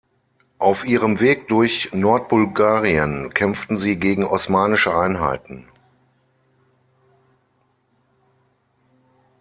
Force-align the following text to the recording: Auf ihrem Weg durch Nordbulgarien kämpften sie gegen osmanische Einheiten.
Auf 0.57 0.83
ihrem 0.83 1.19
Weg 1.19 1.47
durch 1.47 1.91
Nordbulgarien 1.93 3.31
kämpften 3.35 3.77
sie 3.77 3.99
gegen 3.99 4.25
osmanische 4.25 4.95
Einheiten. 4.97 5.69